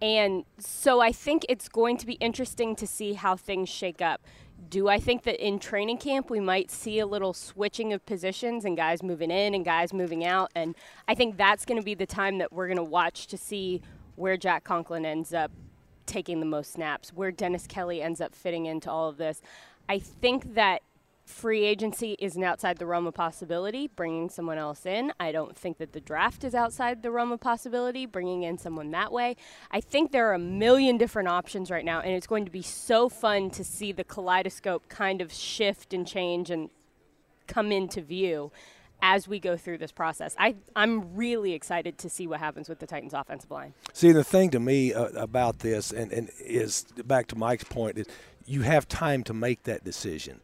[0.01, 4.21] And so I think it's going to be interesting to see how things shake up.
[4.69, 8.65] Do I think that in training camp we might see a little switching of positions
[8.65, 10.51] and guys moving in and guys moving out?
[10.55, 10.75] And
[11.07, 13.81] I think that's going to be the time that we're going to watch to see
[14.15, 15.51] where Jack Conklin ends up
[16.05, 19.41] taking the most snaps, where Dennis Kelly ends up fitting into all of this.
[19.87, 20.81] I think that
[21.25, 25.13] free agency isn't outside the realm of possibility, bringing someone else in.
[25.19, 28.91] I don't think that the draft is outside the realm of possibility, bringing in someone
[28.91, 29.35] that way.
[29.71, 32.61] I think there are a million different options right now, and it's going to be
[32.61, 36.69] so fun to see the kaleidoscope kind of shift and change and
[37.47, 38.51] come into view
[39.01, 40.33] as we go through this process.
[40.39, 43.73] I, I'm really excited to see what happens with the Titans offensive line.
[43.91, 47.97] See, the thing to me uh, about this, and, and is back to Mike's point,
[47.97, 48.07] is
[48.45, 50.39] you have time to make that decision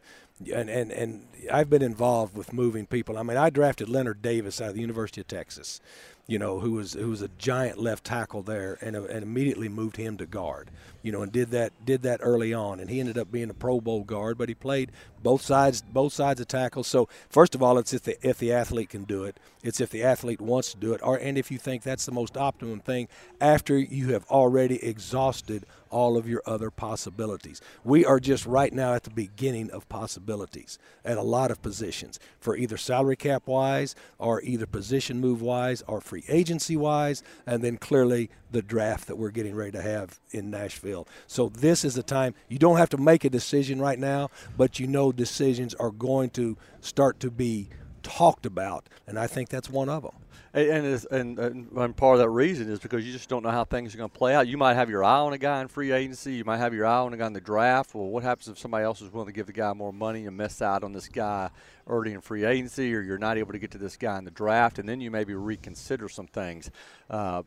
[0.52, 3.18] and, and and I've been involved with moving people.
[3.18, 5.80] I mean, I drafted Leonard Davis out of the University of Texas,
[6.26, 9.68] you know, who was who was a giant left tackle there, and, uh, and immediately
[9.68, 10.70] moved him to guard,
[11.02, 13.54] you know, and did that did that early on, and he ended up being a
[13.54, 16.84] Pro Bowl guard, but he played both sides both sides of tackle.
[16.84, 19.90] So first of all, it's if the if the athlete can do it, it's if
[19.90, 22.80] the athlete wants to do it, or and if you think that's the most optimum
[22.80, 23.08] thing
[23.40, 27.60] after you have already exhausted all of your other possibilities.
[27.84, 32.18] We are just right now at the beginning of possibilities at a lot of positions
[32.38, 37.62] for either salary cap wise or either position move wise or free agency wise, and
[37.62, 41.06] then clearly the draft that we're getting ready to have in Nashville.
[41.26, 44.78] So this is the time you don't have to make a decision right now, but
[44.78, 47.68] you know decisions are going to start to be
[48.02, 50.12] talked about, and I think that's one of them.
[50.52, 53.94] And, and, and, part of that reason is because you just don't know how things
[53.94, 54.48] are going to play out.
[54.48, 56.32] You might have your eye on a guy in free agency.
[56.32, 57.94] You might have your eye on a guy in the draft.
[57.94, 60.36] Well, what happens if somebody else is willing to give the guy more money and
[60.36, 61.50] miss out on this guy
[61.86, 64.30] early in free agency, or you're not able to get to this guy in the
[64.32, 66.68] draft, and then you maybe reconsider some things.
[67.08, 67.44] Uh,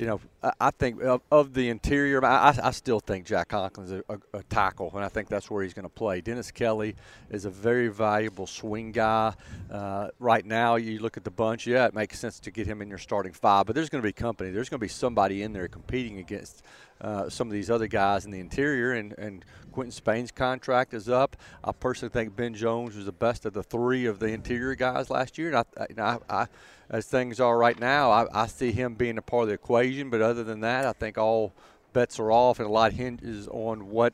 [0.00, 0.18] you know,
[0.58, 4.42] I, think of, of, the interior, I, I, still think Jack Conklin's a, a, a
[4.44, 6.22] tackle, and I think that's where he's going to play.
[6.22, 6.96] Dennis Kelly
[7.28, 9.34] is a very valuable swing guy.
[9.70, 12.80] Uh, right now, you look at the bunch, yeah, it makes sense to get him
[12.80, 14.50] in your starting five, but there's going to be company.
[14.50, 16.62] There's going to be somebody in there competing against
[17.00, 21.08] uh, some of these other guys in the interior, and, and Quinton Spain's contract is
[21.08, 21.36] up.
[21.64, 25.10] I personally think Ben Jones was the best of the three of the interior guys
[25.10, 26.46] last year, and I, I, I
[26.90, 30.10] as things are right now, I, I see him being a part of the equation.
[30.10, 31.52] But other than that, I think all
[31.92, 34.12] bets are off, and a lot hinges on what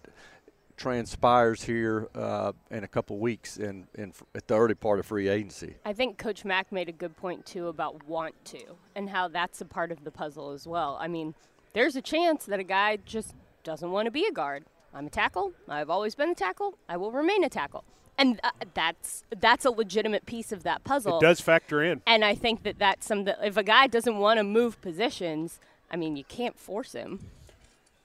[0.77, 5.27] transpires here uh, in a couple weeks in, in at the early part of free
[5.27, 5.75] agency.
[5.87, 9.63] I think Coach Mac made a good point too about want to and how that's
[9.63, 10.99] a part of the puzzle as well.
[11.01, 11.35] I mean,
[11.77, 14.65] there's a chance that a guy just doesn't want to be a guard.
[14.95, 15.53] I'm a tackle.
[15.69, 16.79] I've always been a tackle.
[16.89, 17.85] I will remain a tackle
[18.19, 21.19] and uh, that's that's a legitimate piece of that puzzle.
[21.19, 24.17] It does factor in, and I think that that's some that if a guy doesn't
[24.17, 25.61] want to move positions,
[25.91, 27.29] I mean, you can't force him.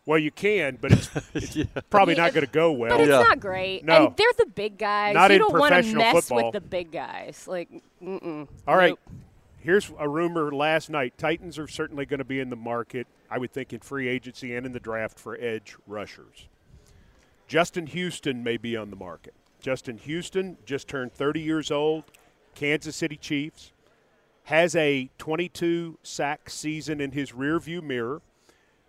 [0.05, 1.65] Well, you can, but it's, it's yeah.
[1.89, 2.89] probably not going to go well.
[2.89, 3.21] But it's yeah.
[3.21, 3.85] not great.
[3.85, 4.07] No.
[4.07, 5.13] And they're the big guys.
[5.13, 6.45] Not you in don't want to mess football.
[6.45, 7.47] with the big guys.
[7.47, 7.69] Like,
[8.03, 8.47] mm-mm.
[8.67, 8.89] All right.
[8.89, 9.20] Nope.
[9.63, 11.19] Here's a rumor last night.
[11.19, 14.55] Titans are certainly going to be in the market, I would think, in free agency
[14.55, 16.47] and in the draft for edge rushers.
[17.47, 19.35] Justin Houston may be on the market.
[19.59, 22.05] Justin Houston just turned 30 years old,
[22.55, 23.71] Kansas City Chiefs,
[24.45, 28.23] has a 22 sack season in his rearview mirror,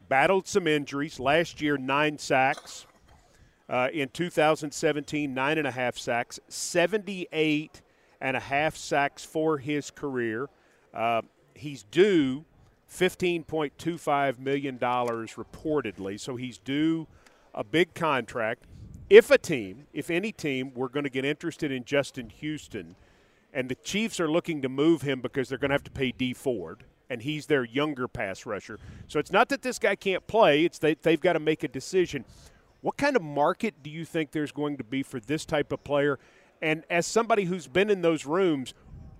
[0.08, 1.20] battled some injuries.
[1.20, 2.86] Last year, nine sacks.
[3.68, 7.82] Uh, in 2017, nine and a half sacks, 78
[8.22, 10.48] and a half sacks for his career.
[10.94, 11.22] Uh,
[11.54, 12.44] he's due
[12.90, 17.06] $15.25 million reportedly, so he's due
[17.54, 18.64] a big contract
[19.12, 22.96] if a team, if any team, were going to get interested in Justin Houston,
[23.52, 26.12] and the Chiefs are looking to move him because they're going to have to pay
[26.12, 28.78] Dee Ford, and he's their younger pass rusher.
[29.08, 31.68] So it's not that this guy can't play; it's that they've got to make a
[31.68, 32.24] decision.
[32.80, 35.84] What kind of market do you think there's going to be for this type of
[35.84, 36.18] player?
[36.62, 38.72] And as somebody who's been in those rooms,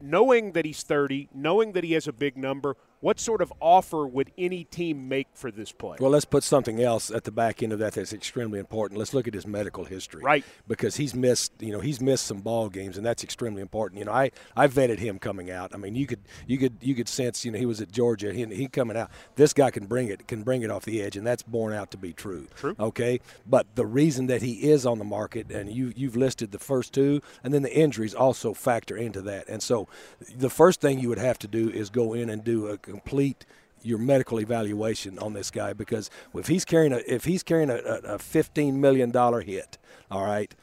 [0.02, 4.06] knowing that he's 30, knowing that he has a big number, what sort of offer
[4.06, 5.98] would any team make for this player?
[6.00, 8.96] Well, let's put something else at the back end of that that's extremely important.
[8.96, 10.22] Let's look at his medical history.
[10.22, 10.44] Right.
[10.68, 13.98] Because he's missed, you know, he's missed some ball games and that's extremely important.
[13.98, 15.74] You know, I, I vetted him coming out.
[15.74, 18.32] I mean, you could you could you could sense, you know, he was at Georgia,
[18.32, 19.10] he, he coming out.
[19.34, 21.90] This guy can bring it can bring it off the edge and that's borne out
[21.90, 22.46] to be true.
[22.54, 22.76] True.
[22.78, 23.18] Okay?
[23.44, 26.92] But the reason that he is on the market and you you've listed the first
[26.92, 29.48] two and then the injuries also factor into that.
[29.48, 29.88] And so
[30.36, 33.44] the first thing you would have to do is go in and do a complete
[33.82, 37.76] your medical evaluation on this guy because if he's carrying a if he's carrying a,
[37.76, 39.78] a, fifteen million dollar hit,
[40.10, 40.54] all right,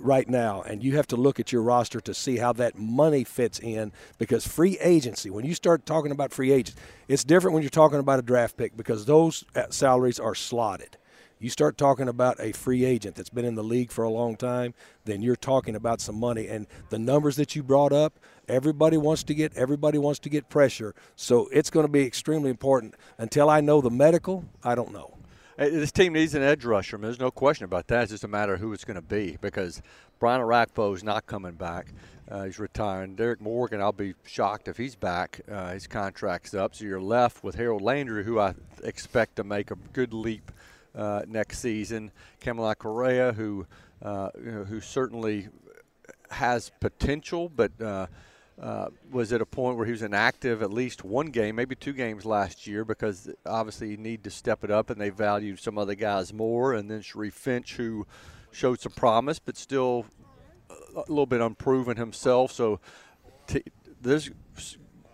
[0.00, 3.24] right now, and you have to look at your roster to see how that money
[3.24, 5.30] fits in because free agency.
[5.30, 8.56] When you start talking about free agents, it's different when you're talking about a draft
[8.56, 10.96] pick because those uh, salaries are slotted.
[11.38, 14.36] You start talking about a free agent that's been in the league for a long
[14.36, 14.72] time,
[15.04, 16.48] then you're talking about some money.
[16.48, 20.48] And the numbers that you brought up, everybody wants to get everybody wants to get
[20.48, 20.94] pressure.
[21.16, 22.94] So it's going to be extremely important.
[23.18, 25.16] Until I know the medical, I don't know.
[25.56, 26.96] This team needs an edge rusher.
[26.96, 28.02] I mean, there's no question about that.
[28.02, 29.82] It's just a matter of who it's going to be because
[30.18, 31.92] Brian Orakpo is not coming back.
[32.28, 33.14] Uh, he's retiring.
[33.14, 35.40] Derrick Morgan, I'll be shocked if he's back.
[35.48, 36.74] Uh, his contract's up.
[36.74, 40.50] So you're left with Harold Landry, who I expect to make a good leap
[40.96, 42.10] uh, next season.
[42.40, 43.66] Kamalei Correa, who
[44.02, 45.48] uh, you know, who certainly
[46.30, 47.72] has potential, but
[48.60, 51.92] uh, was at a point where he was inactive at least one game, maybe two
[51.92, 55.78] games last year, because obviously you need to step it up, and they valued some
[55.78, 56.74] other guys more.
[56.74, 58.06] And then Sharif Finch, who
[58.52, 60.06] showed some promise, but still
[60.70, 62.52] a little bit unproven himself.
[62.52, 62.80] So
[63.46, 63.64] t-
[64.00, 64.30] there's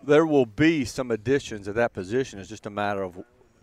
[0.02, 2.38] there will be some additions at that position.
[2.38, 3.22] It's just a matter of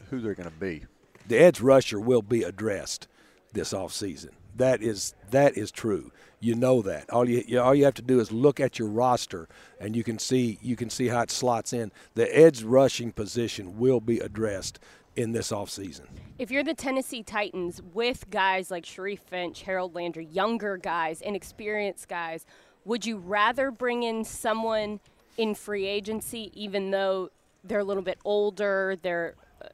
[0.10, 0.84] who they're going to be
[1.28, 3.08] the edge rusher will be addressed
[3.54, 4.30] this offseason.
[4.58, 6.12] That is that is true.
[6.40, 7.10] You know that.
[7.10, 9.48] All you all you have to do is look at your roster,
[9.80, 11.92] and you can see you can see how it slots in.
[12.16, 14.80] The edge rushing position will be addressed
[15.16, 16.06] in this offseason.
[16.38, 22.08] If you're the Tennessee Titans with guys like Sharif Finch, Harold Landry, younger guys, inexperienced
[22.08, 22.46] guys,
[22.86, 25.00] would you rather bring in someone
[25.38, 27.30] in free agency, even though
[27.64, 29.68] they're a little bit older, they're uh,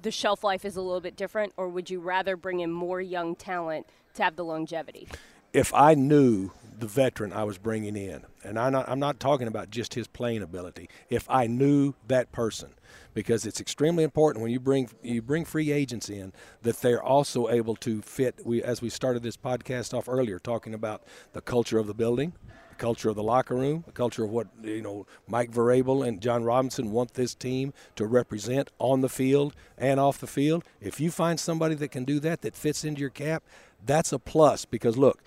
[0.00, 3.00] the shelf life is a little bit different, or would you rather bring in more
[3.00, 5.08] young talent to have the longevity?
[5.52, 9.48] If I knew the veteran I was bringing in, and I'm not, I'm not talking
[9.48, 12.74] about just his playing ability, if I knew that person,
[13.14, 17.48] because it's extremely important when you bring you bring free agents in that they're also
[17.48, 18.40] able to fit.
[18.44, 21.02] We as we started this podcast off earlier, talking about
[21.32, 22.34] the culture of the building,
[22.70, 26.20] the culture of the locker room, the culture of what you know Mike Vrabel and
[26.20, 30.64] Jon Robinson want this team to represent on the field and off the field.
[30.80, 33.42] If you find somebody that can do that, that fits into your cap,
[33.84, 34.64] that's a plus.
[34.64, 35.22] Because look,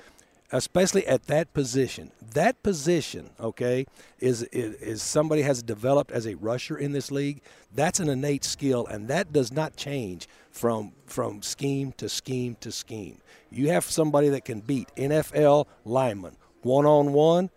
[0.52, 3.86] especially at that position, that position, okay,
[4.20, 7.42] is, is is somebody has developed as a rusher in this league.
[7.74, 12.72] That's an innate skill, and that does not change from from scheme to scheme to
[12.72, 13.20] scheme.
[13.52, 17.50] You have somebody that can beat NFL linemen one on one,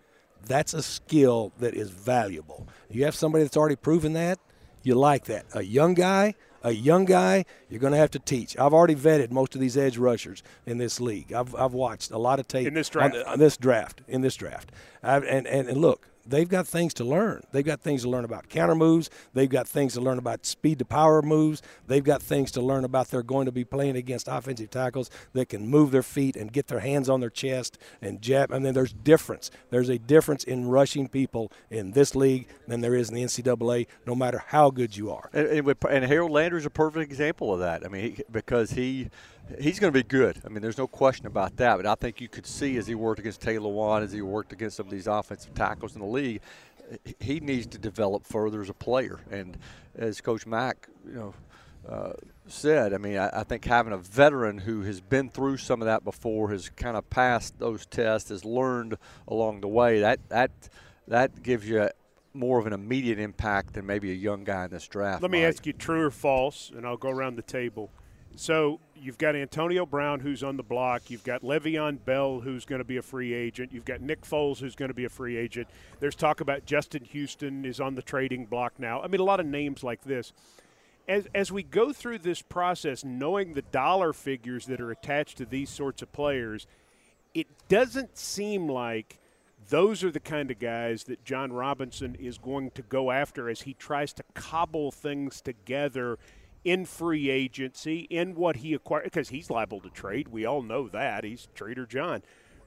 [0.45, 2.67] that's a skill that is valuable.
[2.89, 4.39] You have somebody that's already proven that,
[4.83, 5.45] you like that.
[5.53, 8.57] A young guy, a young guy, you're going to have to teach.
[8.57, 11.33] I've already vetted most of these edge rushers in this league.
[11.33, 13.15] I've, I've watched a lot of tape in this draft.
[13.15, 14.71] On, on this draft, in this draft,
[15.01, 17.43] I've, and, and and look, they've got things to learn.
[17.51, 19.09] They've got things to learn about counter moves.
[19.33, 21.61] They've got things to learn about speed to power moves.
[21.87, 25.49] They've got things to learn about they're going to be playing against offensive tackles that
[25.49, 28.51] can move their feet and get their hands on their chest and jab.
[28.51, 29.51] And then there's difference.
[29.69, 33.87] There's a difference in rushing people in this league than there is in the NCAA,
[34.05, 35.29] no matter how good you are.
[35.33, 37.85] And, and, and Harold Landry is a perfect example of that.
[37.85, 39.09] I mean, he, because he–
[39.59, 40.41] he's going to be good.
[40.45, 41.77] I mean, there's no question about that.
[41.77, 44.53] But I think you could see as he worked against Taylor Lewan, as he worked
[44.53, 46.41] against some of these offensive tackles in the league,
[47.19, 49.19] he needs to develop further as a player.
[49.31, 49.57] And
[49.95, 51.33] as Coach Mac, you know,
[51.87, 52.13] uh,
[52.47, 55.85] said, I mean, I, I, think having a veteran who has been through some of
[55.87, 59.99] that before, has kind of passed those tests, has learned along the way.
[59.99, 60.51] That that
[61.09, 61.89] that gives you
[62.33, 65.21] more of an immediate impact than maybe a young guy in this draft.
[65.21, 65.47] Let me might.
[65.47, 67.91] ask you, true or false, and I'll go around the table.
[68.35, 71.09] So you've got Antonio Brown, who's on the block.
[71.09, 73.71] You've got Le'Veon Bell, who's going to be a free agent.
[73.71, 75.67] You've got Nick Foles, who's going to be a free agent.
[75.99, 79.01] There's talk about Justin Houston is on the trading block now.
[79.01, 80.33] I mean, a lot of names like this.
[81.07, 85.45] As, as we go through this process, knowing the dollar figures that are attached to
[85.45, 86.65] these sorts of players,
[87.33, 89.19] it doesn't seem like
[89.69, 93.61] those are the kind of guys that Jon Robinson is going to go after as
[93.61, 96.17] he tries to cobble things together–
[96.63, 100.29] in free agency, in what he acquired, because he's liable to trade.
[100.29, 101.23] We all know that.
[101.23, 102.23] He's Trader John.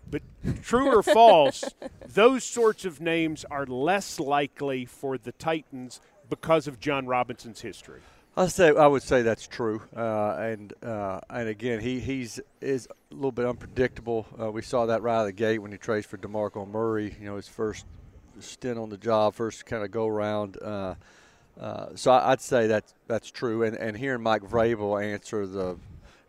[0.09, 0.22] But
[0.62, 1.64] true or false,
[2.07, 8.01] those sorts of names are less likely for the Titans because of Jon Robinson's history.
[8.38, 12.86] I say I would say that's true, uh, and uh, and again he he's is
[13.11, 14.26] a little bit unpredictable.
[14.38, 17.16] Uh, we saw that right out of the gate when he trades for DeMarco Murray.
[17.18, 17.86] You know his first
[18.38, 20.59] stint on the job, first kind of go around.
[21.59, 23.62] Uh, so I, would say that that's true.
[23.62, 25.78] And and hearing Mike Vrabel answer the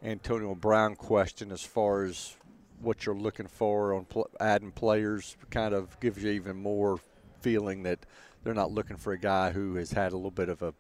[0.04, 2.36] Antonio Brown question as far as
[2.82, 7.00] what you're looking for on pl- adding players kind of gives you even more
[7.42, 8.00] feeling that
[8.44, 10.74] they're not looking for a guy who has had a little bit of a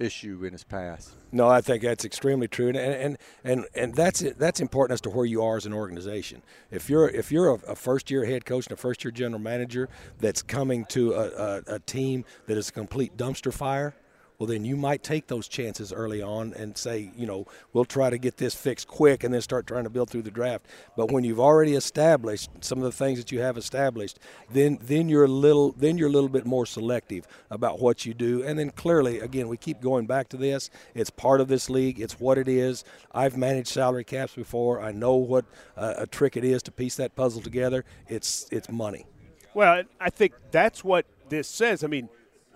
[0.00, 1.14] issue in his past.
[1.32, 5.10] No, I think that's extremely true, and and and and that's that's important as to
[5.10, 6.42] where you are as an organization.
[6.70, 9.40] If you're if you're a, a first year head coach and a first year general
[9.40, 9.88] manager
[10.18, 13.94] that's coming to a, a, a team that is a complete dumpster fire,
[14.40, 18.08] well, then you might take those chances early on and say, you know, we'll try
[18.08, 20.64] to get this fixed quick and then start trying to build through the draft.
[20.96, 24.18] But when you've already established some of the things that you have established,
[24.50, 28.14] then then you're a little then you're a little bit more selective about what you
[28.14, 28.42] do.
[28.42, 30.70] And then clearly, again, we keep going back to this.
[30.94, 32.00] It's part of this league.
[32.00, 32.82] It's what it is.
[33.12, 34.80] I've managed salary caps before.
[34.80, 35.44] I know what
[35.76, 37.84] uh, a trick it is to piece that puzzle together.
[38.08, 39.04] It's it's money.
[39.52, 41.84] Well, I think that's what this says.
[41.84, 42.08] I mean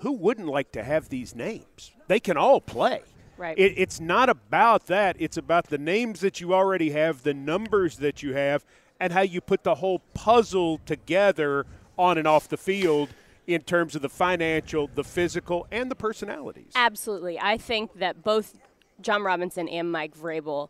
[0.04, 1.92] who wouldn't like to have these names?
[2.08, 3.00] They can all play.
[3.38, 3.58] Right.
[3.58, 5.16] It, it's not about that.
[5.18, 8.66] It's about the names that you already have, the numbers that you have,
[9.00, 11.64] and how you put the whole puzzle together
[11.98, 13.08] on and off the field
[13.46, 16.72] in terms of the financial, the physical, and the personalities.
[16.76, 17.40] Absolutely.
[17.40, 18.58] I think that both
[19.00, 20.68] Jon Robinson and Mike Vrabel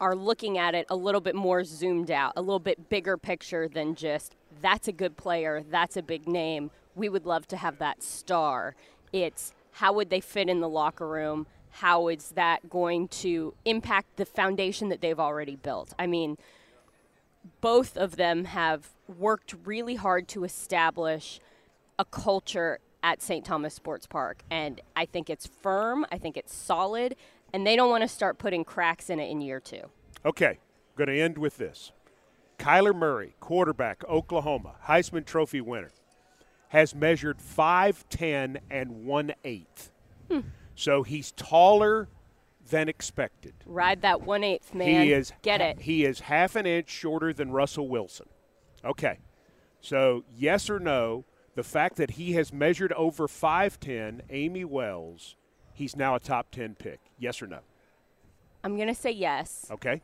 [0.00, 3.68] are looking at it a little bit more zoomed out, a little bit bigger picture
[3.68, 7.78] than just that's a good player, that's a big name we would love to have
[7.78, 8.74] that star.
[9.12, 11.46] It's how would they fit in the locker room?
[11.70, 15.94] How is that going to impact the foundation that they've already built?
[15.98, 16.36] I mean,
[17.60, 21.40] both of them have worked really hard to establish
[21.98, 23.44] a culture at St.
[23.44, 24.42] Thomas Sports Park.
[24.50, 27.16] And I think it's firm, I think it's solid,
[27.52, 29.82] and they don't want to start putting cracks in it in year two.
[30.24, 30.58] Okay,
[30.96, 31.92] going to end with this.
[32.58, 35.90] Kyler Murray, quarterback, Oklahoma, Heisman Trophy winner
[36.72, 39.90] has measured 5'10 and 1 8.
[40.30, 40.40] Hmm.
[40.74, 42.08] So he's taller
[42.70, 43.52] than expected.
[43.66, 45.02] Ride that 1 8th, man.
[45.02, 45.82] He is, Get it.
[45.82, 48.26] He is half an inch shorter than Russell Wilson.
[48.82, 49.18] Okay.
[49.82, 55.36] So, yes or no, the fact that he has measured over 5'10, Amie Wells,
[55.74, 57.00] he's now a top 10 pick.
[57.18, 57.58] Yes or no?
[58.64, 59.66] I'm going to say yes.
[59.70, 60.00] Okay.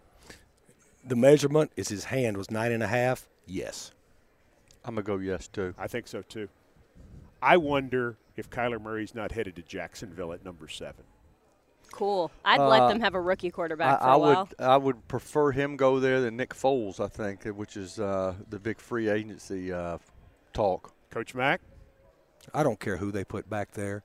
[1.02, 3.26] The measurement is his hand was nine and a half.
[3.46, 3.92] Yes.
[4.84, 5.74] I'm going to go yes, too.
[5.78, 6.50] I think so, too.
[7.43, 11.05] I wonder if Kyler Murray's not headed to Jacksonville at number seven.
[11.91, 12.30] Cool.
[12.45, 14.49] I'd uh, let them have a rookie quarterback I, for a I while.
[14.59, 18.34] Would, I would prefer him go there than Nick Foles, I think, which is uh,
[18.49, 19.99] the big free agency uh,
[20.53, 20.93] talk.
[21.11, 21.61] Coach Mac?
[22.53, 24.03] I don't care who they put back there.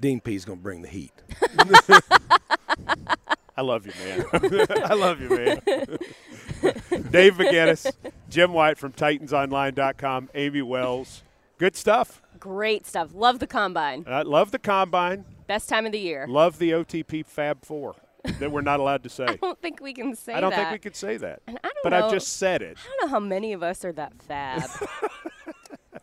[0.00, 1.12] Dean Pees is going to bring the heat.
[3.56, 4.26] I love you, man.
[4.84, 5.60] I love you, man.
[7.10, 7.90] Dave McGinnis,
[8.28, 11.22] Jim Wyatt from TitansOnline.com, Amie Wells.
[11.58, 12.20] Good stuff.
[12.38, 13.10] Great stuff.
[13.14, 14.04] Love the combine.
[14.08, 15.24] I love the combine.
[15.46, 16.26] Best time of the year.
[16.28, 17.94] Love the OTP Fab Four
[18.38, 19.26] that we're not allowed to say.
[19.26, 20.38] I don't think we can say that.
[20.38, 20.56] I don't that.
[20.56, 21.42] think we could say that.
[21.46, 22.76] And I don't but know, I've just said it.
[22.82, 24.62] I don't know how many of us are that fab.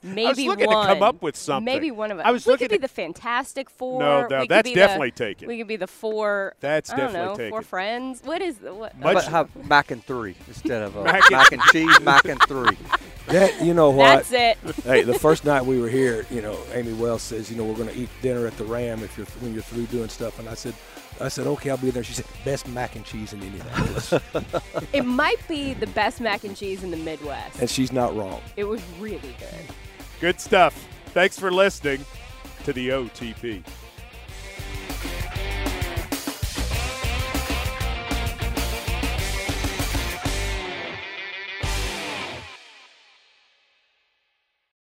[0.03, 0.87] Maybe I was looking one.
[0.87, 1.65] to come up with something.
[1.65, 2.25] Maybe one of us.
[2.25, 3.99] I was we looking could be the Fantastic Four.
[3.99, 5.47] No, no we that's definitely the, taken.
[5.47, 6.55] We could be the four.
[6.59, 7.49] That's I don't definitely know, taken.
[7.51, 8.21] Four friends.
[8.23, 8.97] What is the, what?
[8.99, 12.77] Much, have mac and three instead of uh, mac, mac, and cheese, mac and three.
[13.27, 14.25] That you know what?
[14.25, 14.31] That's
[14.65, 14.75] it.
[14.83, 17.75] hey, the first night we were here, you know, Amie Wells says, you know, we're
[17.75, 20.49] going to eat dinner at the Ram if you're when you're through doing stuff, and
[20.49, 20.73] I said,
[21.21, 22.03] I said, okay, I'll be there.
[22.03, 24.13] She said, best mac and cheese in Indianapolis.
[24.93, 27.59] it might be the best mac and cheese in the Midwest.
[27.59, 28.41] And she's not wrong.
[28.57, 29.75] It was really good.
[30.21, 30.87] Good stuff.
[31.07, 32.05] Thanks for listening
[32.63, 33.63] to the OTP.